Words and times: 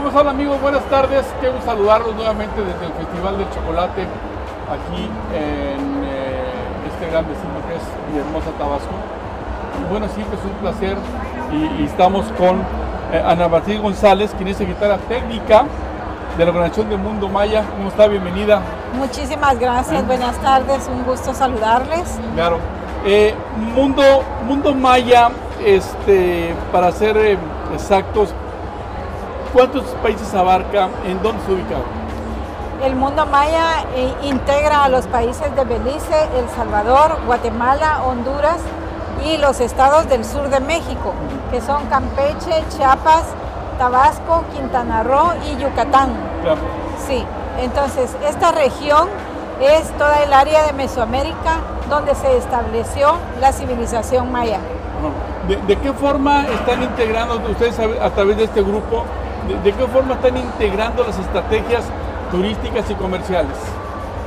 ¿Cómo 0.00 0.08
están 0.08 0.28
amigos? 0.28 0.58
Buenas 0.62 0.82
tardes. 0.84 1.26
Quiero 1.40 1.60
saludarlos 1.60 2.14
nuevamente 2.14 2.58
desde 2.58 2.86
el 2.86 2.92
Festival 2.94 3.36
del 3.36 3.50
Chocolate 3.50 4.00
aquí 4.00 5.10
en 5.34 6.04
eh, 6.06 6.88
este 6.90 7.10
gran 7.10 7.28
destino 7.28 7.52
que 7.68 7.76
es 7.76 7.82
Villahermosa, 8.08 8.50
Tabasco. 8.58 8.94
Y 9.78 9.90
bueno, 9.90 10.08
siempre 10.08 10.38
es 10.38 10.44
un 10.46 10.52
placer 10.52 10.96
y, 11.52 11.82
y 11.82 11.84
estamos 11.84 12.24
con 12.38 12.60
eh, 13.12 13.22
Ana 13.22 13.46
Martín 13.46 13.82
González, 13.82 14.32
quien 14.38 14.48
es 14.48 14.56
secretaria 14.56 14.96
técnica 15.06 15.66
de 16.38 16.44
la 16.46 16.50
Organización 16.50 16.88
del 16.88 16.98
Mundo 16.98 17.28
Maya. 17.28 17.62
¿Cómo 17.76 17.90
está? 17.90 18.06
Bienvenida. 18.06 18.62
Muchísimas 18.94 19.58
gracias, 19.58 20.06
buenas 20.06 20.34
tardes, 20.38 20.88
un 20.90 21.04
gusto 21.04 21.34
saludarles. 21.34 22.18
Claro. 22.34 22.56
Eh, 23.04 23.34
mundo, 23.74 24.02
mundo 24.46 24.74
Maya, 24.74 25.28
este, 25.62 26.54
para 26.72 26.90
ser 26.90 27.38
exactos, 27.74 28.34
¿cuántos 29.52 29.84
países 30.02 30.32
abarca? 30.34 30.88
¿En 31.04 31.22
dónde 31.22 31.44
se 31.44 31.52
ubica? 31.52 31.76
El 32.84 32.96
mundo 32.96 33.26
maya 33.26 33.84
eh, 33.94 34.14
integra 34.22 34.84
a 34.84 34.88
los 34.88 35.06
países 35.06 35.54
de 35.54 35.64
Belice, 35.64 36.28
El 36.38 36.48
Salvador, 36.56 37.18
Guatemala, 37.26 38.02
Honduras 38.06 38.58
y 39.24 39.36
los 39.36 39.60
estados 39.60 40.08
del 40.08 40.24
sur 40.24 40.48
de 40.48 40.60
México, 40.60 41.12
que 41.50 41.60
son 41.60 41.86
Campeche, 41.86 42.64
Chiapas, 42.70 43.24
Tabasco, 43.78 44.44
Quintana 44.54 45.02
Roo 45.02 45.32
y 45.46 45.56
Yucatán. 45.60 46.10
Claro. 46.42 46.60
Sí, 47.06 47.24
entonces 47.60 48.16
esta 48.26 48.52
región 48.52 49.08
es 49.60 49.90
toda 49.98 50.22
el 50.22 50.32
área 50.32 50.62
de 50.66 50.72
Mesoamérica 50.72 51.58
donde 51.90 52.14
se 52.14 52.36
estableció 52.38 53.16
la 53.40 53.52
civilización 53.52 54.32
maya. 54.32 54.58
¿De, 55.48 55.56
de 55.56 55.76
qué 55.80 55.92
forma 55.92 56.46
están 56.46 56.82
integrando 56.82 57.40
ustedes 57.50 57.78
a, 57.78 58.06
a 58.06 58.10
través 58.10 58.38
de 58.38 58.44
este 58.44 58.62
grupo? 58.62 59.04
De, 59.48 59.58
de 59.60 59.72
qué 59.72 59.86
forma 59.86 60.14
están 60.14 60.36
integrando 60.36 61.04
las 61.04 61.18
estrategias 61.18 61.84
turísticas 62.30 62.90
y 62.90 62.94
comerciales? 62.94 63.56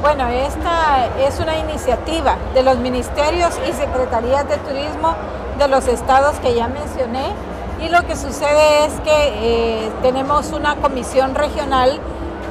Bueno, 0.00 0.28
esta 0.28 1.06
es 1.18 1.38
una 1.40 1.56
iniciativa 1.56 2.36
de 2.52 2.62
los 2.62 2.78
ministerios 2.78 3.58
y 3.68 3.72
secretarías 3.72 4.48
de 4.48 4.56
turismo 4.58 5.14
de 5.58 5.68
los 5.68 5.86
estados 5.86 6.36
que 6.40 6.54
ya 6.54 6.68
mencioné 6.68 7.32
y 7.80 7.88
lo 7.88 8.02
que 8.06 8.16
sucede 8.16 8.86
es 8.86 8.92
que 9.00 9.10
eh, 9.10 9.90
tenemos 10.02 10.52
una 10.52 10.76
comisión 10.76 11.34
regional 11.34 12.00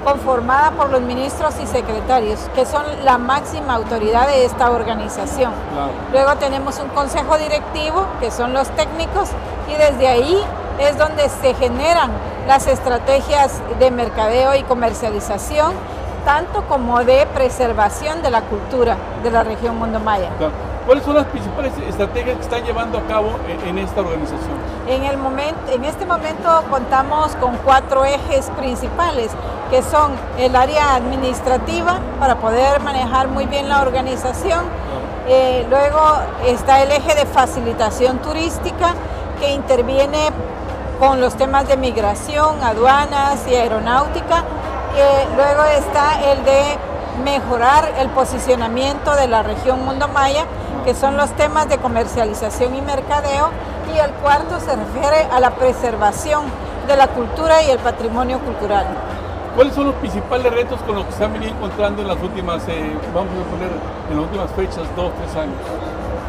conformada 0.03 0.71
por 0.71 0.89
los 0.89 1.01
ministros 1.01 1.55
y 1.61 1.65
secretarios, 1.65 2.39
que 2.55 2.65
son 2.65 2.83
la 3.03 3.17
máxima 3.17 3.75
autoridad 3.75 4.27
de 4.27 4.45
esta 4.45 4.69
organización. 4.69 5.53
Claro. 5.71 5.91
Luego 6.11 6.35
tenemos 6.35 6.79
un 6.79 6.89
consejo 6.89 7.37
directivo, 7.37 8.05
que 8.19 8.29
son 8.29 8.53
los 8.53 8.67
técnicos, 8.71 9.29
y 9.69 9.73
desde 9.73 10.07
ahí 10.07 10.43
es 10.79 10.97
donde 10.97 11.29
se 11.29 11.53
generan 11.53 12.11
las 12.47 12.67
estrategias 12.67 13.61
de 13.79 13.91
mercadeo 13.91 14.55
y 14.55 14.63
comercialización, 14.63 15.73
tanto 16.25 16.63
como 16.67 17.03
de 17.03 17.25
preservación 17.33 18.21
de 18.21 18.31
la 18.31 18.41
cultura 18.41 18.97
de 19.23 19.31
la 19.31 19.43
región 19.43 19.77
Mundo 19.77 19.99
Maya. 19.99 20.29
¿Cuáles 20.85 21.05
son 21.05 21.15
las 21.15 21.25
principales 21.27 21.71
estrategias 21.87 22.35
que 22.35 22.43
están 22.43 22.63
llevando 22.65 22.97
a 22.97 23.03
cabo 23.03 23.39
en, 23.47 23.69
en 23.69 23.77
esta 23.77 24.01
organización? 24.01 24.51
En, 24.87 25.03
el 25.05 25.17
momento, 25.17 25.71
en 25.71 25.85
este 25.85 26.05
momento 26.05 26.63
contamos 26.69 27.33
con 27.37 27.55
cuatro 27.63 28.03
ejes 28.03 28.49
principales, 28.57 29.31
que 29.69 29.81
son 29.81 30.11
el 30.37 30.53
área 30.57 30.95
administrativa 30.95 31.99
para 32.19 32.35
poder 32.35 32.81
manejar 32.81 33.29
muy 33.29 33.45
bien 33.45 33.69
la 33.69 33.81
organización. 33.81 34.65
Eh, 35.29 35.65
luego 35.69 36.01
está 36.45 36.83
el 36.83 36.91
eje 36.91 37.15
de 37.15 37.25
facilitación 37.25 38.17
turística 38.17 38.93
que 39.39 39.53
interviene 39.53 40.31
con 41.05 41.19
los 41.19 41.35
temas 41.35 41.67
de 41.67 41.75
migración, 41.75 42.63
aduanas 42.63 43.45
y 43.49 43.55
aeronáutica. 43.55 44.45
Luego 45.35 45.63
está 45.77 46.31
el 46.31 46.45
de 46.45 46.77
mejorar 47.25 47.91
el 47.99 48.07
posicionamiento 48.09 49.13
de 49.15 49.27
la 49.27 49.43
región 49.43 49.83
Mundo 49.83 50.07
Maya, 50.07 50.45
que 50.85 50.95
son 50.95 51.17
los 51.17 51.29
temas 51.31 51.67
de 51.67 51.77
comercialización 51.77 52.75
y 52.75 52.81
mercadeo. 52.81 53.49
Y 53.93 53.97
el 53.97 54.11
cuarto 54.11 54.61
se 54.61 54.77
refiere 54.77 55.27
a 55.29 55.41
la 55.41 55.51
preservación 55.51 56.45
de 56.87 56.95
la 56.95 57.07
cultura 57.07 57.61
y 57.63 57.71
el 57.71 57.79
patrimonio 57.79 58.39
cultural. 58.39 58.85
¿Cuáles 59.55 59.75
son 59.75 59.87
los 59.87 59.95
principales 59.95 60.53
retos 60.53 60.79
con 60.83 60.95
los 60.95 61.05
que 61.05 61.11
se 61.11 61.25
han 61.25 61.33
venido 61.33 61.51
encontrando 61.51 62.01
en 62.01 62.07
las 62.07 62.21
últimas, 62.21 62.63
eh, 62.69 62.97
vamos 63.13 63.31
a 63.45 63.51
poner, 63.51 63.69
en 64.09 64.15
las 64.15 64.25
últimas 64.25 64.51
fechas, 64.51 64.87
dos, 64.95 65.11
tres 65.17 65.35
años? 65.35 65.57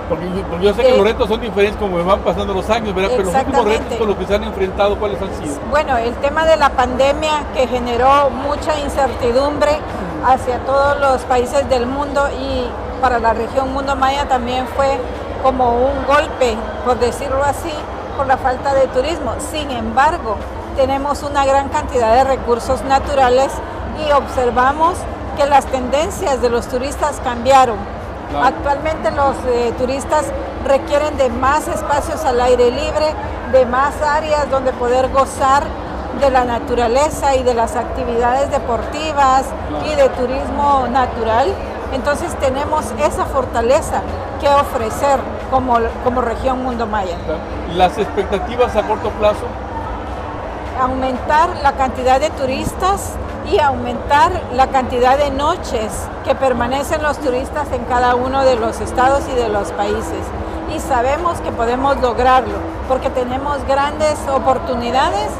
Porque, 0.09 0.27
porque 0.49 0.65
yo 0.65 0.75
sé 0.75 0.83
que 0.83 0.89
Eh, 0.95 0.97
los 0.97 1.07
retos 1.07 1.29
son 1.29 1.41
diferentes 1.41 1.77
como 1.79 2.03
van 2.05 2.21
pasando 2.21 2.53
los 2.55 2.69
años, 2.71 2.95
¿verdad? 2.95 3.11
Pero 3.17 3.31
los 3.31 3.35
últimos 3.35 3.65
retos 3.65 3.99
con 3.99 4.09
los 4.09 4.17
que 4.17 4.27
se 4.27 4.35
han 4.35 4.45
enfrentado, 4.45 4.97
¿cuáles 4.99 5.21
han 5.21 5.35
sido? 5.35 5.57
Bueno, 5.71 5.97
el 5.97 6.15
tema 6.17 6.45
de 6.45 6.57
la 6.57 6.71
pandemia 6.71 7.45
que 7.55 7.67
generó 7.67 8.31
mucha 8.31 8.79
incertidumbre 8.79 9.79
hacia 10.27 10.59
todos 10.61 10.99
los 11.01 11.23
países 11.23 11.69
del 11.69 11.87
mundo 11.87 12.29
y 12.39 12.67
para 13.01 13.19
la 13.19 13.33
región 13.35 13.73
Mundo 13.73 13.97
Maya 13.97 14.27
también 14.29 14.67
fue 14.69 14.99
como 15.43 15.77
un 15.77 16.07
golpe, 16.07 16.57
por 16.85 16.99
decirlo 16.99 17.43
así, 17.45 17.73
por 18.17 18.27
la 18.27 18.37
falta 18.39 18.73
de 18.75 18.87
turismo. 18.89 19.35
Sin 19.51 19.71
embargo, 19.71 20.37
tenemos 20.77 21.23
una 21.23 21.45
gran 21.45 21.69
cantidad 21.69 22.15
de 22.15 22.25
recursos 22.25 22.83
naturales 22.85 23.53
y 24.07 24.11
observamos 24.13 24.97
que 25.37 25.47
las 25.47 25.67
tendencias 25.67 26.41
de 26.41 26.49
los 26.49 26.67
turistas 26.69 27.21
cambiaron. 27.23 27.77
Claro. 28.31 28.47
Actualmente 28.47 29.11
los 29.11 29.37
eh, 29.47 29.73
turistas 29.79 30.27
requieren 30.67 31.17
de 31.17 31.29
más 31.31 31.69
espacios 31.69 32.25
al 32.25 32.41
aire 32.41 32.71
libre, 32.71 33.13
de 33.53 33.67
más 33.67 34.01
áreas 34.03 34.51
donde 34.51 34.73
poder 34.73 35.11
gozar 35.11 35.65
de 36.21 36.31
la 36.31 36.45
naturaleza 36.45 37.35
y 37.37 37.43
de 37.43 37.55
las 37.55 37.77
actividades 37.77 38.51
deportivas 38.51 39.45
Claro. 39.69 39.87
y 39.87 39.95
de 39.95 40.09
turismo 40.11 40.87
natural. 40.91 41.53
Entonces 41.93 42.35
tenemos 42.41 42.85
esa 42.99 43.25
fortaleza 43.27 44.01
que 44.41 44.49
ofrecer 44.49 45.21
como, 45.51 45.77
como 46.03 46.21
región 46.23 46.63
Mundo 46.63 46.87
Maya. 46.87 47.17
Las 47.75 47.97
expectativas 47.99 48.75
a 48.75 48.83
corto 48.83 49.11
plazo, 49.11 49.45
aumentar 50.81 51.51
la 51.63 51.73
cantidad 51.73 52.21
de 52.21 52.31
turistas 52.31 53.13
y 53.51 53.61
aumentar 53.61 54.33
la 54.55 54.69
cantidad 54.69 55.19
de 55.19 55.31
noches 55.31 56.09
que 56.25 56.35
permanecen 56.35 57.03
los 57.03 57.19
turistas 57.19 57.71
en 57.73 57.85
cada 57.85 58.15
uno 58.15 58.43
de 58.43 58.57
los 58.57 58.81
estados 58.81 59.23
y 59.31 59.35
de 59.35 59.49
los 59.49 59.73
países. 59.73 60.25
Y 60.75 60.81
sabemos 60.81 61.41
que 61.41 61.53
podemos 61.53 62.01
lograrlo 62.01 62.55
porque 62.89 63.11
tenemos 63.11 63.65
grandes 63.67 64.19
oportunidades 64.29 65.31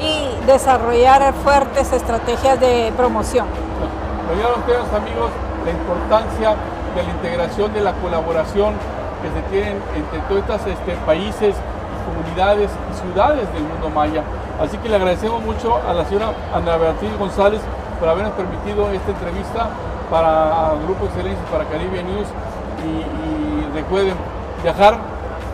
y 0.00 0.46
desarrollar 0.46 1.32
fuertes 1.34 1.92
estrategias 1.92 2.58
de 2.60 2.92
promoción. 2.96 3.46
Vean 4.36 4.58
ustedes 4.58 4.92
amigos 4.92 5.30
la 5.64 5.70
importancia 5.70 6.56
de 6.94 7.02
la 7.02 7.10
integración, 7.10 7.72
de 7.72 7.80
la 7.80 7.92
colaboración 7.94 8.74
que 9.22 9.30
se 9.30 9.42
tienen 9.48 9.82
entre 9.94 10.20
todos 10.28 10.60
estos 10.66 10.94
países, 11.06 11.54
comunidades 12.04 12.70
y 12.70 13.00
ciudades 13.00 13.52
del 13.52 13.62
mundo 13.64 13.90
maya. 13.90 14.22
Así 14.60 14.78
que 14.78 14.88
le 14.88 14.96
agradecemos 14.96 15.42
mucho 15.42 15.80
a 15.88 15.92
la 15.92 16.04
señora 16.04 16.32
Ana 16.54 16.76
Beatriz 16.76 17.10
González 17.18 17.60
por 17.98 18.08
habernos 18.08 18.32
permitido 18.34 18.90
esta 18.92 19.10
entrevista 19.10 19.68
para 20.10 20.72
Grupo 20.84 21.06
Excelencia, 21.06 21.44
para 21.50 21.64
Caribe 21.64 22.02
News 22.02 22.28
y, 22.84 23.68
y 23.68 23.72
recuerden, 23.74 24.14
viajar 24.62 24.98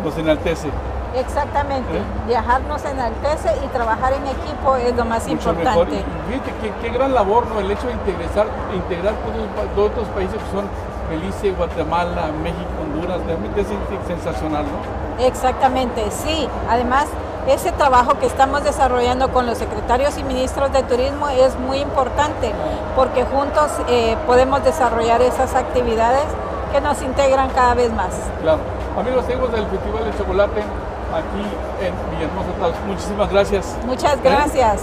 nos 0.04 0.16
enaltece. 0.18 0.68
Exactamente, 1.16 1.96
¿Eh? 1.96 2.02
viajar 2.28 2.60
nos 2.68 2.84
enaltece 2.84 3.50
y 3.64 3.68
trabajar 3.68 4.12
en 4.12 4.26
equipo 4.26 4.76
es 4.76 4.94
lo 4.94 5.04
más 5.04 5.26
mucho 5.26 5.52
mejor. 5.54 5.88
importante. 5.88 5.96
Y 5.96 6.32
fíjate 6.32 6.54
qué, 6.62 6.72
qué 6.82 6.96
gran 6.96 7.14
labor, 7.14 7.46
¿no? 7.48 7.58
El 7.58 7.70
hecho 7.70 7.86
de 7.88 7.94
integrar, 7.94 8.46
integrar 8.74 9.14
todos, 9.14 9.74
todos 9.74 9.90
estos 9.90 10.08
países 10.08 10.36
que 10.36 10.50
son 10.52 10.66
Belice, 11.10 11.50
Guatemala, 11.50 12.30
México, 12.42 12.70
Honduras, 12.82 13.18
realmente 13.26 13.60
es 13.60 13.66
sensacional, 14.06 14.64
¿no? 14.64 15.26
Exactamente, 15.26 16.10
sí. 16.10 16.48
Además, 16.70 17.06
ese 17.48 17.72
trabajo 17.72 18.18
que 18.18 18.26
estamos 18.26 18.62
desarrollando 18.62 19.32
con 19.32 19.46
los 19.46 19.58
secretarios 19.58 20.16
y 20.18 20.22
ministros 20.22 20.72
de 20.72 20.82
turismo 20.84 21.28
es 21.28 21.58
muy 21.58 21.78
importante 21.78 22.52
porque 22.94 23.24
juntos 23.24 23.70
eh, 23.88 24.16
podemos 24.26 24.62
desarrollar 24.62 25.20
esas 25.22 25.54
actividades 25.54 26.24
que 26.72 26.80
nos 26.80 27.02
integran 27.02 27.50
cada 27.50 27.74
vez 27.74 27.92
más. 27.92 28.14
Claro. 28.40 28.60
Amigos, 28.98 29.24
seguimos 29.26 29.50
del 29.52 29.66
Festival 29.66 30.04
de 30.04 30.16
Chocolate 30.16 30.60
aquí 30.60 31.84
en 31.84 32.10
Villahermosa. 32.10 32.52
Tabasco. 32.58 32.86
Muchísimas 32.86 33.30
gracias. 33.30 33.76
Muchas 33.84 34.22
gracias. 34.22 34.82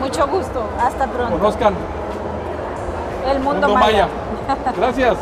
Mucho 0.00 0.26
gusto. 0.28 0.64
Hasta 0.80 1.06
pronto. 1.06 1.36
Conozcan 1.36 1.74
El 3.28 3.40
mundo, 3.40 3.68
Mundo 3.68 3.74
maya. 3.74 4.08
Maya. 4.08 4.72
Gracias. 4.76 5.16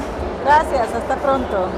Gracias. 0.44 0.94
Hasta 0.94 1.16
pronto. 1.16 1.68